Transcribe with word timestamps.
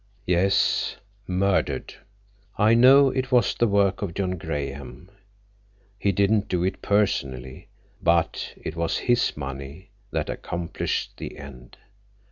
"Yes—murdered. 0.25 1.93
I 2.57 2.73
know 2.73 3.09
it 3.09 3.31
was 3.31 3.53
the 3.53 3.67
work 3.67 4.01
of 4.01 4.15
John 4.15 4.31
Graham. 4.31 5.11
He 5.99 6.11
didn't 6.11 6.47
do 6.47 6.63
it 6.63 6.81
personally, 6.81 7.67
but 8.01 8.55
it 8.57 8.75
was 8.75 8.97
his 8.97 9.37
money 9.37 9.91
that 10.09 10.27
accomplished 10.27 11.17
the 11.17 11.37
end. 11.37 11.77